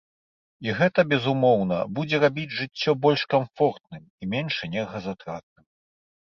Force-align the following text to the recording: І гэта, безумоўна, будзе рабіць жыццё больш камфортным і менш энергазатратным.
І 0.67 0.73
гэта, 0.79 1.03
безумоўна, 1.11 1.77
будзе 1.99 2.21
рабіць 2.25 2.47
жыццё 2.61 2.97
больш 3.05 3.21
камфортным 3.37 4.03
і 4.21 4.33
менш 4.35 4.53
энергазатратным. 4.73 5.65